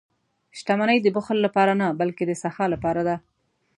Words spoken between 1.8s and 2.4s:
نه، بلکې د